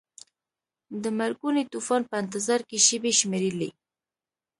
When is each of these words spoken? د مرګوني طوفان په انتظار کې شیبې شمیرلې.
د 1.03 1.05
مرګوني 1.19 1.63
طوفان 1.73 2.01
په 2.09 2.15
انتظار 2.21 2.61
کې 2.69 2.77
شیبې 2.87 3.11
شمیرلې. 3.19 3.69